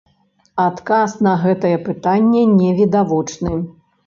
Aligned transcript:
Адказ 0.63 1.11
на 1.27 1.33
гэтае 1.43 1.75
пытанне 1.89 2.41
невідавочны. 2.57 3.53